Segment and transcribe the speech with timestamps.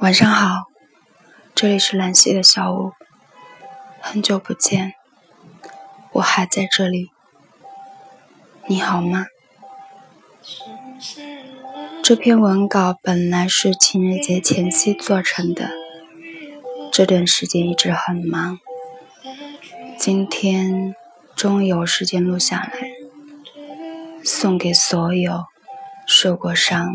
[0.00, 0.64] 晚上好，
[1.54, 2.92] 这里是兰溪的小屋，
[4.00, 4.94] 很久不见，
[6.12, 7.10] 我还在这里，
[8.66, 9.26] 你好吗？
[12.02, 15.70] 这篇文稿本来是情人节前夕做成的，
[16.90, 18.58] 这段时间一直很忙，
[19.98, 20.94] 今天
[21.36, 22.72] 终于有时间录下来，
[24.24, 25.44] 送给所有
[26.06, 26.88] 受过伤。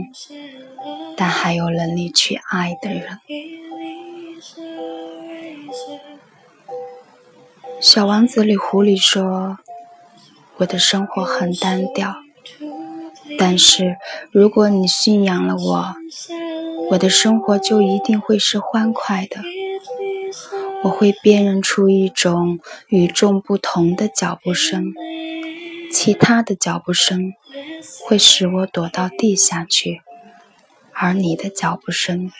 [1.17, 3.19] 但还有能力去爱的人。
[7.81, 9.57] 小王子里，狐狸说
[10.57, 12.15] ：“我的生活很单调，
[13.37, 13.97] 但是
[14.31, 15.95] 如果你驯养了我，
[16.91, 19.41] 我的生活就一定会是欢快的。
[20.83, 24.93] 我会辨认出一种与众不同的脚步声，
[25.91, 27.33] 其他的脚步声
[28.05, 30.01] 会使我躲到地下去。”
[30.99, 32.31] 而你的脚步声，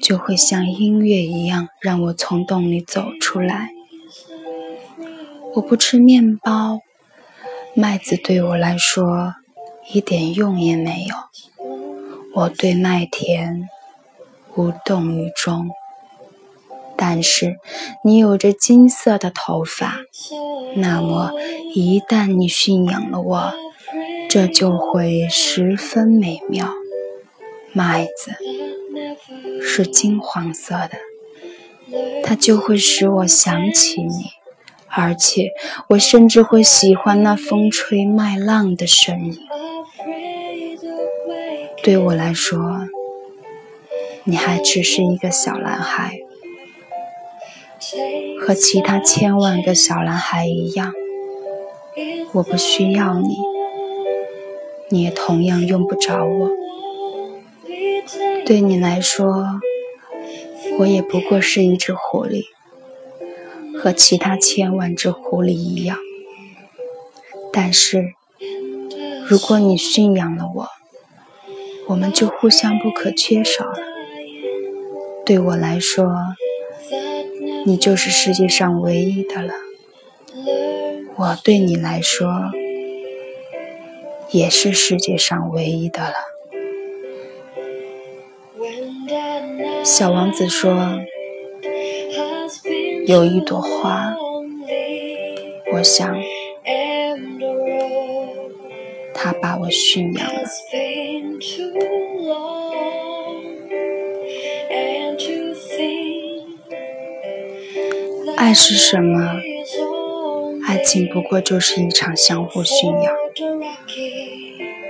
[0.00, 3.70] 就会像音乐一样，让我从洞里走出来。
[5.54, 6.80] 我不吃面包，
[7.74, 9.34] 麦子对我来说
[9.92, 11.14] 一点用也没有。
[12.34, 13.68] 我对麦田
[14.56, 15.68] 无动于衷。
[16.96, 17.58] 但是
[18.04, 19.98] 你有着金色的头发，
[20.76, 21.32] 那么
[21.74, 23.52] 一旦你驯养了我，
[24.30, 26.72] 这就会十分美妙。
[27.76, 28.30] 麦子
[29.60, 30.92] 是金黄色的，
[32.22, 34.30] 它就会使我想起你，
[34.88, 35.50] 而且
[35.88, 39.36] 我甚至会喜欢那风吹麦浪的声音。
[41.82, 42.86] 对我来说，
[44.22, 46.20] 你还只是一个小男孩，
[48.40, 50.92] 和其他千万个小男孩一样。
[52.34, 53.36] 我不需要你，
[54.90, 56.50] 你也同样用不着我。
[58.46, 59.60] 对你来说，
[60.78, 62.44] 我也不过是一只狐狸，
[63.78, 65.96] 和其他千万只狐狸一样。
[67.50, 68.12] 但是，
[69.26, 70.68] 如果你驯养了我，
[71.88, 73.78] 我们就互相不可缺少了。
[75.24, 76.12] 对我来说，
[77.64, 79.54] 你就是世界上唯一的了。
[81.16, 82.28] 我对你来说，
[84.30, 86.33] 也是世界上唯一的了。
[89.84, 90.98] 小王子说
[93.06, 94.14] ：“有一朵花，
[95.74, 96.16] 我想，
[99.12, 100.40] 他把我驯养了。
[108.38, 109.38] 爱是什么？
[110.66, 113.14] 爱情不过就是一场相互驯养，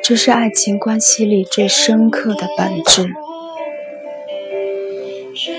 [0.05, 3.09] 这是爱情关系里最深刻的本质。”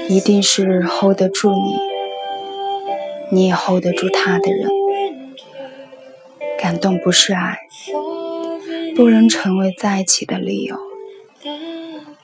[0.08, 1.76] 一定是 hold 得住你，
[3.32, 4.70] 你也 hold 得住他的人。
[6.60, 7.58] 感动不是爱，
[8.96, 10.78] 不能成为在一起的理由。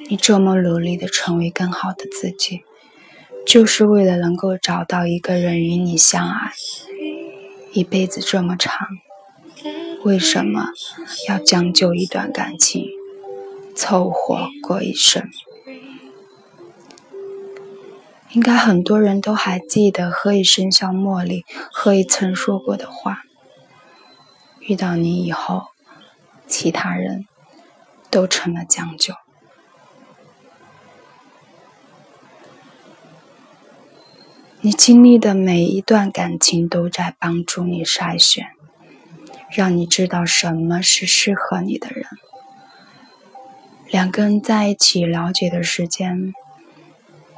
[0.09, 2.64] 你这么努力的成为更好的自己，
[3.46, 6.52] 就是为了能够找到一个人与你相爱。
[7.74, 8.88] 一辈子这么长，
[10.03, 10.68] 为什么
[11.30, 12.86] 要将就一段感情，
[13.75, 15.30] 凑合过一生？
[18.34, 23.24] 应该很多人都还记得何以笙箫默里何以曾说过的话
[24.62, 25.68] ：“遇到你以后，
[26.47, 27.28] 其他人
[28.09, 29.16] 都成了将就。”
[34.62, 38.52] 你经历的每一段感情都在帮助你筛选，
[39.50, 42.06] 让你知道什么是适合你的人。
[43.90, 46.34] 两个人在一起了解的时间。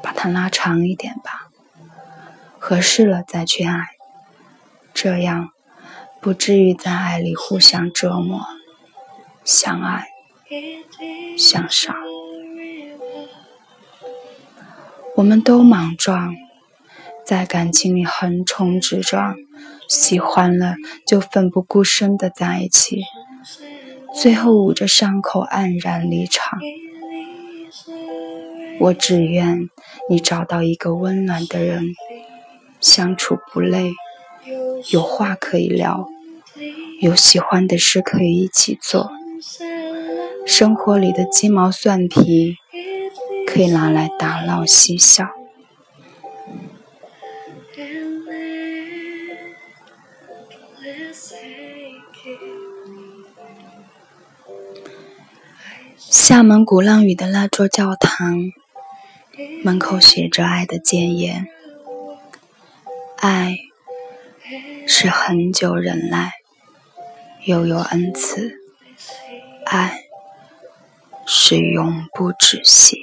[0.04, 1.50] 把它拉长一点吧，
[2.60, 3.92] 合适了再去爱，
[4.94, 5.52] 这样
[6.20, 8.42] 不至于在爱里互相折磨，
[9.46, 10.08] 相爱
[11.38, 11.96] 相杀。
[15.16, 16.36] 我们都莽撞，
[17.26, 19.36] 在感情里横冲直撞，
[19.88, 20.76] 喜欢了
[21.08, 23.04] 就奋不顾身的在一起，
[24.14, 26.60] 最后捂着伤口黯然离场。
[28.84, 29.70] 我只愿
[30.10, 31.96] 你找到一个温暖的人，
[32.82, 33.94] 相处不累，
[34.92, 36.10] 有话可以聊，
[37.00, 39.10] 有喜欢的事可以一起做，
[40.46, 42.58] 生活里的鸡毛蒜皮
[43.48, 45.30] 可以拿来打闹嬉笑。
[55.98, 58.52] 厦门鼓浪屿的那座教堂。
[59.64, 61.48] 门口写着爱的箴言：
[63.18, 63.58] 爱
[64.86, 66.34] 是恒久忍耐，
[67.44, 68.52] 又有恩慈；
[69.66, 70.04] 爱
[71.26, 73.00] 是永不止息。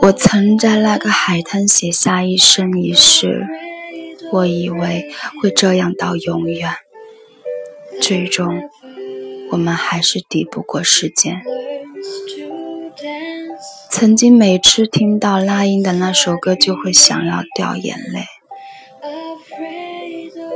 [0.00, 3.46] 我曾在那个海滩写下一生一世，
[4.32, 6.74] 我以为会这样到永远，
[8.00, 8.68] 最终
[9.52, 11.40] 我们还是抵不过时间。
[13.90, 18.24] 曾经每次听到那英的那首歌，就会想要掉眼泪，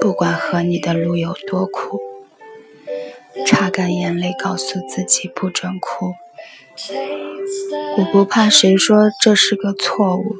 [0.00, 2.00] 不管和你的路有多苦，
[3.46, 6.14] 擦干眼泪，告诉自己不准哭。
[7.98, 10.36] 我不怕谁说这是个错误，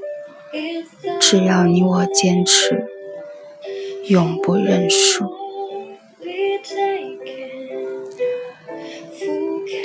[1.20, 2.87] 只要你我坚持，
[4.08, 5.45] 永不认输。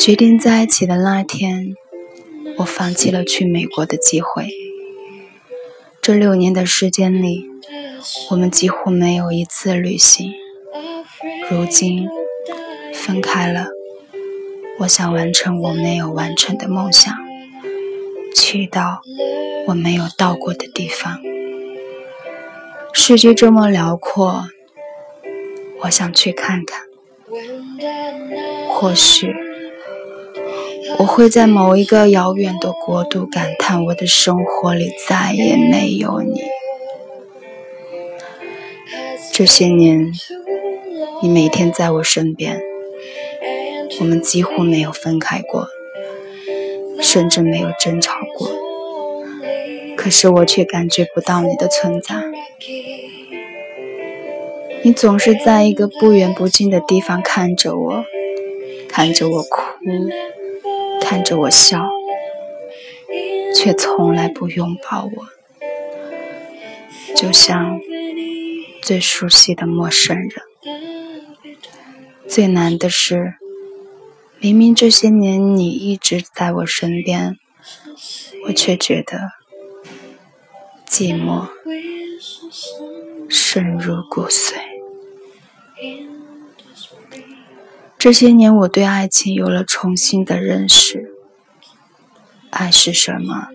[0.03, 1.75] 决定在一起的那天，
[2.57, 4.49] 我放弃了去美国的机会。
[6.01, 7.45] 这六年的时间里，
[8.31, 10.33] 我们几乎没有一次旅行。
[11.51, 12.07] 如今
[12.91, 13.67] 分开了。
[14.79, 17.13] 我想完成我没有完成的梦想，
[18.35, 19.03] 去到
[19.67, 21.19] 我没有到过的地方。
[22.91, 24.45] 世界这么辽阔，
[25.81, 26.81] 我想去看看。
[28.67, 29.31] 或许
[30.99, 36.41] 我会在某一个遥远的国度感叹：我的生活里再也没有你。
[39.31, 40.11] 这些年，
[41.21, 42.61] 你每天在我身边。
[43.99, 45.67] 我们几乎没有分开过，
[47.01, 48.49] 甚至没有争吵过。
[49.95, 52.15] 可是我却感觉不到你的存在。
[54.83, 58.03] 你总是在一个不远不近的地方看着我，
[58.89, 59.61] 看着我哭，
[61.01, 61.89] 看着我笑，
[63.55, 65.27] 却从来不拥抱我，
[67.15, 67.79] 就像
[68.81, 70.31] 最熟悉的陌生人。
[72.29, 73.33] 最难的是。
[74.43, 77.37] 明明这些年你一直在我身边，
[78.47, 79.19] 我却觉得
[80.89, 81.47] 寂寞
[83.29, 84.55] 深入骨髓。
[88.01, 91.13] 这些年我对爱情有了重新的认识，
[92.49, 93.49] 爱是什么？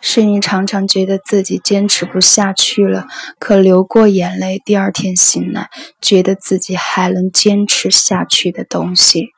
[0.00, 3.06] 是你常常觉得自己坚持不下去了，
[3.38, 5.70] 可流过眼泪，第二天醒来，
[6.00, 9.28] 觉得自己还能坚持下去的东西。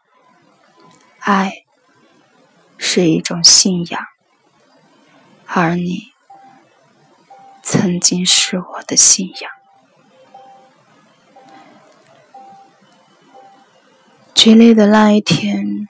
[1.19, 1.53] 爱
[2.79, 4.01] 是一种信仰，
[5.45, 6.05] 而你
[7.63, 9.54] 曾经是我的信仰。
[14.35, 15.89] 决裂的那一天。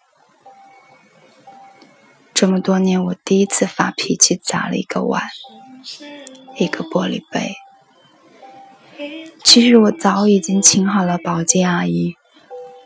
[2.33, 5.23] 这么多年，我第一次发脾气，砸了一个碗，
[6.59, 7.55] 一个玻璃杯。
[9.43, 12.17] 其实我早已经请好了保洁阿姨，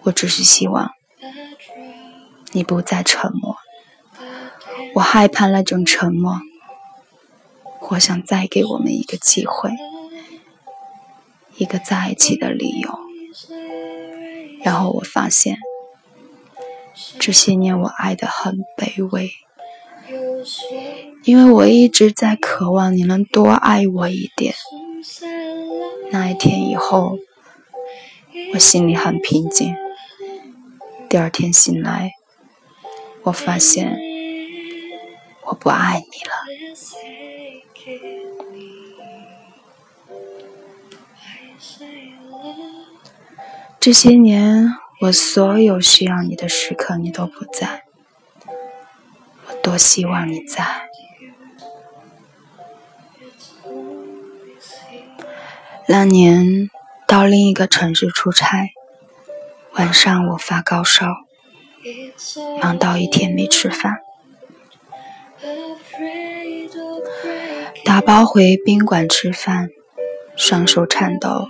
[0.03, 0.93] 我只是希望
[2.53, 3.57] 你不再沉默。
[4.95, 6.41] 我害怕那种沉默，
[7.91, 9.71] 我想再给我们一个机会，
[11.57, 13.08] 一个在一起的理由。
[14.69, 15.57] 然后我发现。
[17.19, 19.31] 这些年我爱的很卑微，
[21.25, 24.53] 因为我一直在渴望你能多爱我一点。
[26.11, 27.17] 那一天以后，
[28.53, 29.75] 我心里很平静。
[31.09, 32.13] 第二天醒来，
[33.23, 33.99] 我发现
[35.47, 36.35] 我不爱你了。
[43.79, 44.75] 这些年。
[45.01, 47.85] 我所有需要你的时刻，你都不在。
[49.47, 50.89] 我多希望你在。
[55.87, 56.69] 那年
[57.07, 58.71] 到另一个城市出差，
[59.75, 61.07] 晚上我发高烧，
[62.61, 63.99] 忙到一天没吃饭，
[67.85, 69.69] 打包回宾馆吃饭，
[70.35, 71.47] 双手颤抖，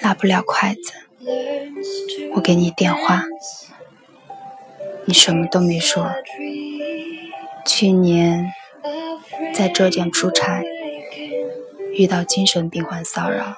[0.00, 0.92] 拉不了筷子。
[2.34, 3.24] 我给你电话，
[5.06, 6.10] 你什么都没说。
[7.64, 8.52] 去年
[9.52, 10.62] 在浙江出差，
[11.92, 13.56] 遇到精神病患骚扰，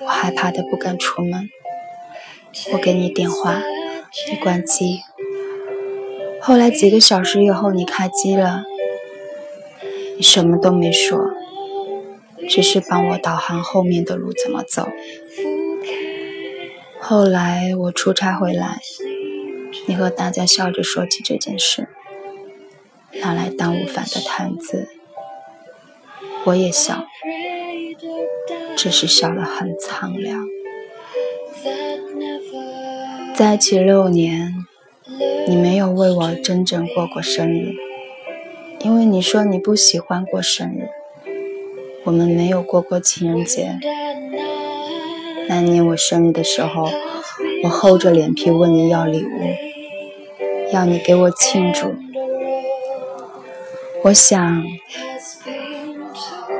[0.00, 1.48] 我害怕的不敢出门。
[2.72, 3.62] 我给你电话，
[4.30, 5.02] 你关机。
[6.40, 8.64] 后来几个小时以后你开机了，
[10.16, 11.30] 你什么都没说，
[12.48, 14.88] 只是帮我导航后面的路怎么走。
[17.00, 18.78] 后来我出差回来，
[19.86, 21.88] 你和大家笑着说起这件事，
[23.20, 24.88] 拿来当午饭的谈资，
[26.44, 27.04] 我也笑，
[28.76, 30.44] 只是笑得很苍凉。
[33.34, 34.52] 在一起六年，
[35.46, 37.74] 你没有为我真正过过生日，
[38.80, 40.88] 因为你说你不喜欢过生日。
[42.06, 43.80] 我们没有过过情人节。
[45.48, 46.88] 那年我生日的时候，
[47.64, 49.28] 我厚着脸皮问你要礼物，
[50.72, 51.96] 要你给我庆祝。
[54.04, 54.62] 我想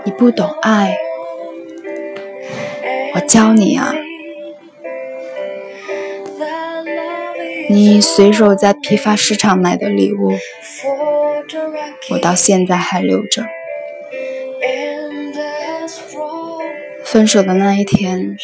[0.05, 0.97] 你不懂爱，
[3.15, 3.95] 我教你啊。
[7.71, 10.33] 你随手在批发市场买的礼物，
[12.11, 13.45] 我到现在还留着。
[17.07, 18.37] 分手的那一天，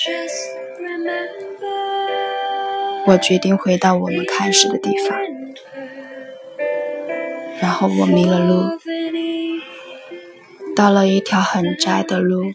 [3.09, 5.19] 我决定回到我们开始的地方，
[7.61, 8.79] 然后我迷了路，
[10.77, 12.53] 到了一条很窄的路，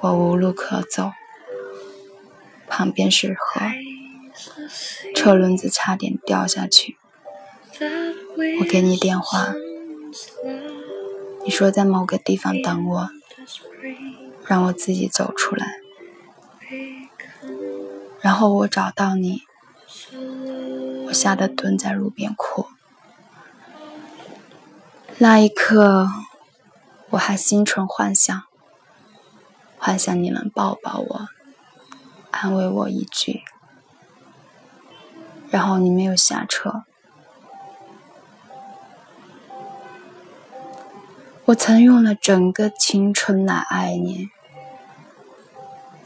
[0.00, 1.12] 我无路可走，
[2.68, 3.62] 旁边是河。
[5.14, 6.98] 车轮子差点掉下去，
[8.60, 9.54] 我给你电话，
[11.42, 13.08] 你说在某个地方等我，
[14.46, 15.66] 让我自己走出来，
[18.20, 19.42] 然后我找到你，
[21.06, 22.66] 我吓得蹲在路边哭。
[25.18, 26.08] 那一刻，
[27.10, 28.42] 我还心存幻想，
[29.78, 31.28] 幻想你能抱抱我，
[32.30, 33.42] 安慰我一句。
[35.50, 36.84] 然后你没有下车。
[41.46, 44.28] 我曾用了整个青春来爱你，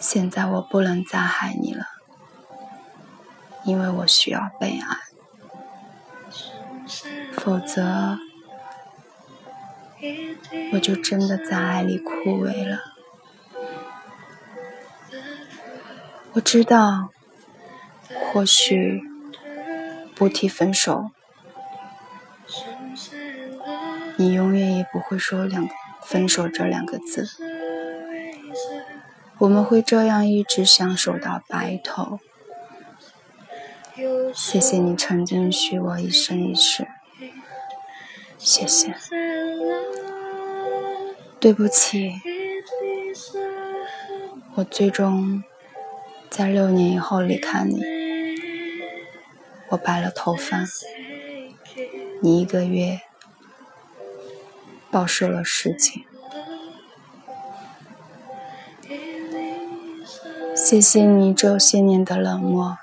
[0.01, 1.87] 现在我不能再爱你了，
[3.65, 4.97] 因为我需要被爱，
[7.33, 8.19] 否则
[10.73, 12.13] 我就真的在爱里枯
[12.45, 12.79] 萎了。
[16.33, 17.11] 我知道，
[18.33, 19.09] 或许。
[20.15, 21.13] 不提分手，
[24.19, 25.67] 你永远也不会说两
[26.03, 27.27] 分手这两个字。
[29.41, 32.21] 我们会这样一直相守到白头。
[34.35, 36.87] 谢谢你曾经许我一生一世，
[38.37, 38.95] 谢谢。
[41.41, 42.13] 对不起，
[44.57, 45.43] 我最终
[46.29, 47.81] 在六年以后离开你。
[49.71, 50.67] 我白了头发，
[52.21, 53.01] 你一个月
[54.91, 56.05] 暴瘦了十斤。
[60.63, 62.77] 谢谢你这些年的冷漠，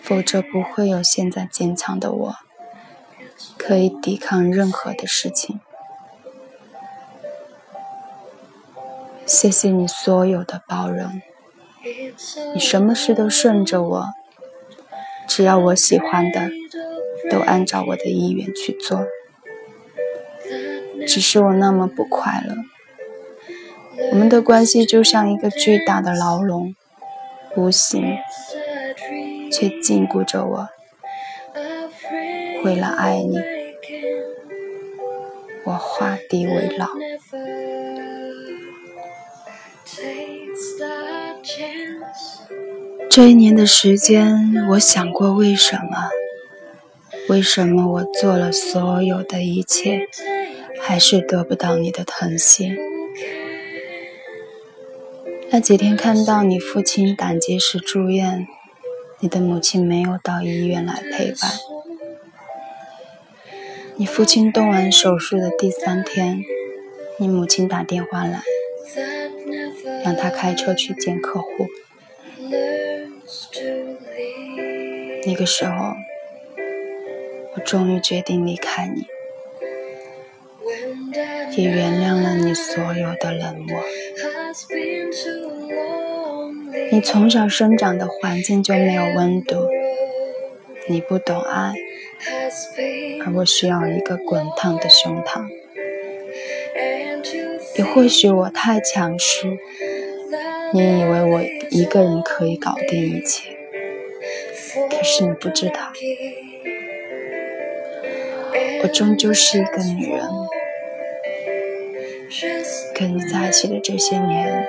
[0.00, 2.36] 否则不会有现在坚强的我，
[3.58, 5.58] 可以抵抗任何的事情。
[9.26, 11.20] 谢谢你所有的包容，
[12.54, 14.06] 你什么事都顺着我。
[15.26, 16.50] 只要我喜欢的，
[17.28, 19.06] 都按照我的意愿去做。
[21.04, 22.54] 只是我那么不快乐。
[24.10, 26.74] 我们的关系就像一个巨大的牢笼，
[27.56, 28.18] 无形
[29.52, 30.68] 却禁锢着我。
[32.64, 33.38] 为了爱你，
[35.64, 36.88] 我画地为牢。
[43.08, 46.10] 这一年的时间，我想过为什么？
[47.28, 50.00] 为什么我做了所有的一切，
[50.80, 52.76] 还是得不到你的疼惜？
[55.52, 58.46] 那几天看到你父亲胆结石住院，
[59.18, 61.50] 你的母亲没有到医院来陪伴。
[63.96, 66.40] 你父亲动完手术的第三天，
[67.18, 68.42] 你母亲打电话来，
[70.04, 71.66] 让他开车去见客户。
[75.26, 75.94] 那个时候，
[77.56, 79.06] 我终于决定离开你，
[81.56, 83.82] 也原谅了你所有的冷漠。
[86.90, 89.68] 你从小生长的环境就没有温度，
[90.88, 91.72] 你不懂爱，
[93.24, 95.46] 而我需要一个滚烫的胸膛。
[97.76, 99.56] 也或许我太强势，
[100.74, 101.40] 你以为我
[101.70, 103.56] 一个人可以搞定一切。
[104.90, 105.92] 可是你不知道，
[108.82, 110.28] 我终究是一个女人，
[112.94, 114.66] 跟你在一起的这些年，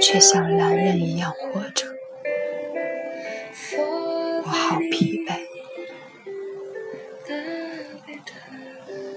[0.00, 1.86] 却像男人一样活着。
[4.42, 5.40] 我好疲惫。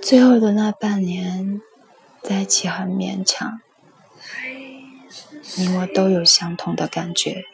[0.01, 1.61] 最后的那半年，
[2.21, 3.61] 在一起很勉强，
[5.55, 7.45] 你我都有相同的感觉。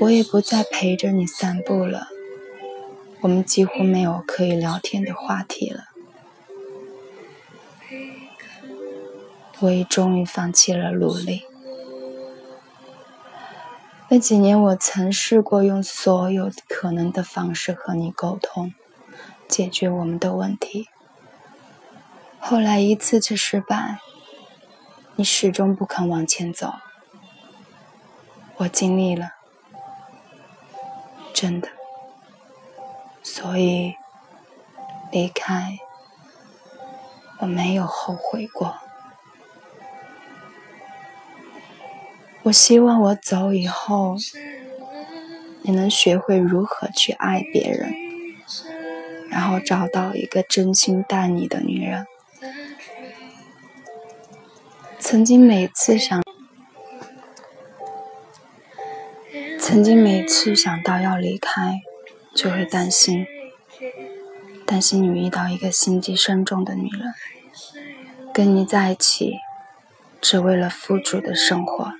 [0.00, 2.08] 我也不再陪着你散步了，
[3.20, 5.87] 我们几乎没有可以聊天的话题了。
[9.60, 11.44] 我也终于放弃了努力。
[14.08, 18.72] 那几年，我曾试过用所有可能的方式和你沟通，
[19.46, 20.88] 解决我们的问题。
[22.38, 23.98] 后来一次次失败，
[25.16, 26.74] 你始终不肯往前走。
[28.58, 29.32] 我尽力了，
[31.34, 31.68] 真的。
[33.22, 33.94] 所以
[35.10, 35.78] 离开，
[37.40, 38.78] 我没有后悔过。
[42.48, 44.16] 我希望我走以后，
[45.60, 47.94] 你能学会如何去爱别人，
[49.30, 52.06] 然后找到一个真心待你的女人。
[54.98, 56.22] 曾经每次想，
[59.58, 61.82] 曾经每次想到要离开，
[62.34, 63.26] 就会担心，
[64.64, 67.12] 担心你遇到一个心机深重的女人，
[68.32, 69.34] 跟你在一起，
[70.22, 71.92] 只为了富足的生活。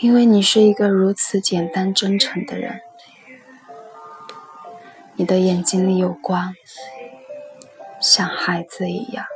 [0.00, 2.80] 因为你是一个如此简单真诚的人，
[5.14, 6.54] 你的眼睛里有光，
[8.00, 9.26] 像孩子一样。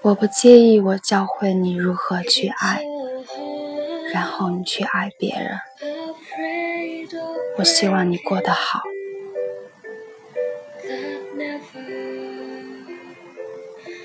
[0.00, 2.82] 我不介意我教会你如何去爱，
[4.14, 5.58] 然后你去爱别人。
[7.58, 8.80] 我希望你过得好。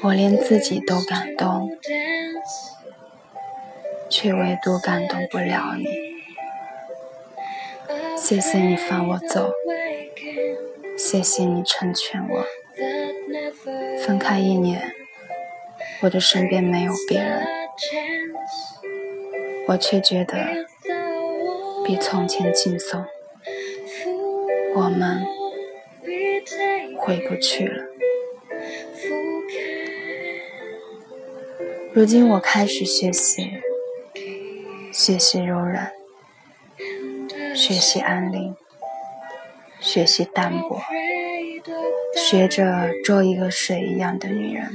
[0.04, 1.72] 我连自己都感动。
[4.10, 5.86] 却唯独感动不了你。
[8.18, 9.52] 谢谢你放我走，
[10.98, 12.46] 谢谢你成全我。
[14.06, 14.94] 分开一年，
[16.02, 17.46] 我的身边没有别人，
[19.68, 20.36] 我却觉得
[21.86, 23.06] 比从前轻松。
[24.76, 25.26] 我们
[26.98, 27.86] 回不去了。
[31.94, 33.62] 如今我开始学习。
[34.98, 35.92] 学习柔软，
[37.56, 38.56] 学习安宁，
[39.80, 40.82] 学习淡泊，
[42.16, 44.72] 学着做一个水一样的女人，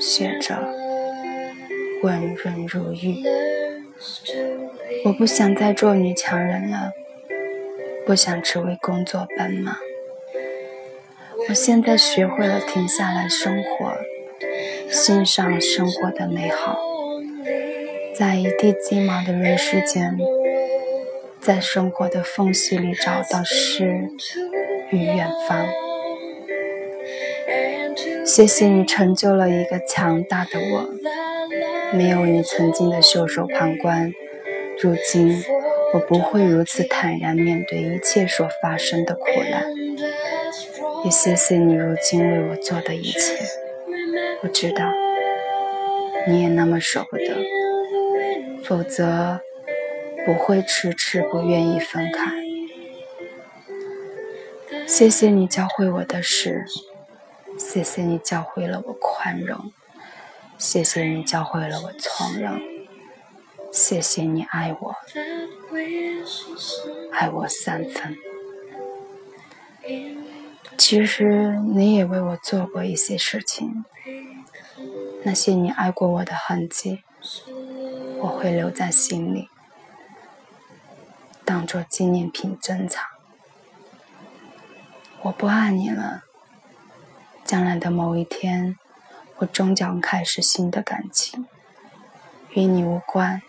[0.00, 0.74] 学着
[2.02, 3.22] 温润如玉。
[5.04, 6.92] 我不想再做女强人了，
[8.06, 9.76] 不想只为工作奔忙。
[11.50, 13.92] 我现在学会了停下来生活，
[14.90, 16.95] 欣赏生活的美好。
[18.18, 20.16] 在一地鸡毛的人世间，
[21.38, 24.08] 在生活的缝隙里找到诗
[24.90, 25.66] 与远方。
[28.24, 30.88] 谢谢你成就了一个强大的我，
[31.92, 34.10] 没有你曾经的袖手旁观，
[34.80, 35.44] 如今
[35.92, 39.62] 我不会如此坦然面对一切所发生的苦难。
[41.04, 43.36] 也谢谢你如今为我做的一切，
[44.42, 44.90] 我知道
[46.26, 47.55] 你也那么舍不得。
[48.66, 49.40] 否则，
[50.24, 52.32] 不会迟迟不愿意分开。
[54.88, 56.66] 谢谢你教会我的事，
[57.56, 59.70] 谢谢你教会了我宽容，
[60.58, 62.60] 谢谢你教会了我从容，
[63.72, 64.96] 谢谢你爱我，
[67.12, 68.16] 爱我三分。
[70.76, 73.84] 其实你也为我做过一些事情，
[75.22, 77.04] 那些你爱过我的痕迹。
[78.26, 79.48] 我会留在心里，
[81.44, 83.04] 当做纪念品珍藏。
[85.22, 86.24] 我不爱你了，
[87.44, 88.76] 将来的某一天，
[89.36, 91.46] 我终将开始新的感情，
[92.50, 93.42] 与你无关，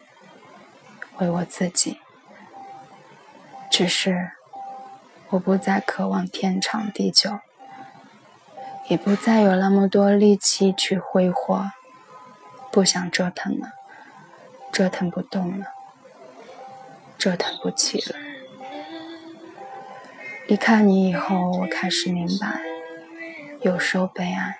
[1.18, 2.00] 为我自己。
[3.72, 4.34] 只是，
[5.30, 7.40] 我不再渴望天长地久，
[8.88, 11.72] 也不再有那么多力气去挥霍，
[12.72, 13.77] 不想折腾了。
[14.78, 15.66] 折腾不动了，
[17.18, 18.16] 折腾不起了。
[20.46, 22.62] 离开你以后，我开始明白，
[23.62, 24.60] 有时候被爱，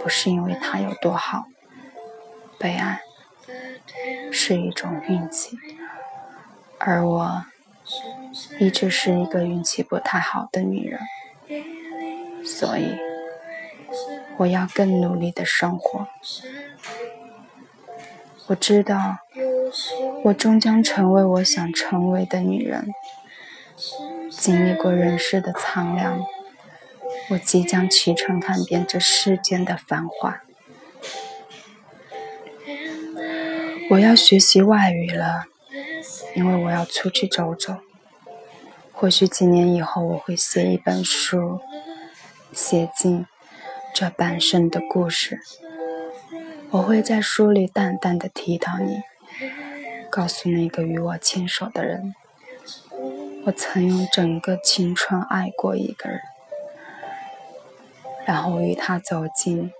[0.00, 1.44] 不是因为他有多好，
[2.58, 2.98] 被爱
[4.32, 5.56] 是一种运气。
[6.78, 7.44] 而我
[8.58, 11.00] 一直是一个运气不太好的女人，
[12.44, 12.96] 所以
[14.38, 16.08] 我要更努力的生活。
[18.48, 19.18] 我知道
[20.24, 22.88] 我终将成为我想成为的女人。
[24.30, 26.24] 经历过人世的苍凉，
[27.30, 30.42] 我即将启程看遍这世间的繁华。
[33.90, 35.44] 我要学习外语了，
[36.34, 37.76] 因为我要出去走走。
[38.92, 41.60] 或许几年以后，我会写一本书，
[42.52, 43.26] 写尽
[43.94, 45.40] 这半生的故事。
[46.76, 49.00] 我会在书里淡淡的提到你，
[50.10, 52.14] 告诉那个与我牵手的人，
[53.46, 56.20] 我曾用整个青春爱过一个人，
[58.26, 59.72] 然后与他走进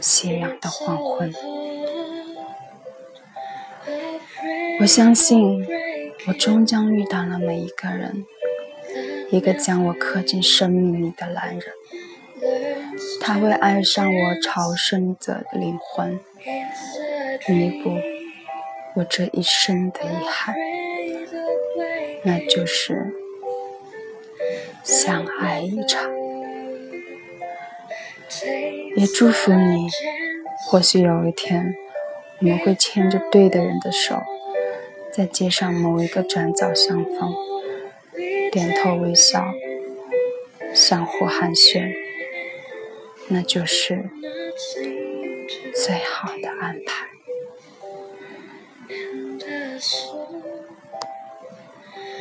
[0.00, 1.30] 夕阳的黄昏。
[4.80, 5.66] 我相信，
[6.26, 8.24] 我终将遇到那么一个人，
[9.30, 11.62] 一个将我刻进生命里的男人。
[13.24, 16.18] 他会爱上我朝圣的灵魂，
[17.48, 17.96] 弥补
[18.96, 20.56] 我这一生的遗憾，
[22.24, 23.14] 那就是
[24.82, 26.10] 相爱一场。
[28.96, 29.86] 也祝福你，
[30.66, 31.76] 或许有一天，
[32.40, 34.20] 我们会牵着对的人的手，
[35.12, 37.32] 在街上某一个转角相逢，
[38.50, 39.46] 点头微笑，
[40.74, 42.01] 相互寒暄。
[43.32, 44.10] 那就是
[45.74, 47.08] 最好的安排。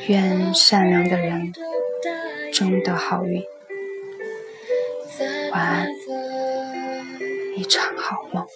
[0.07, 1.51] 愿善良的人
[2.53, 3.43] 终得好运。
[5.51, 5.87] 晚安，
[7.57, 8.47] 一场好梦。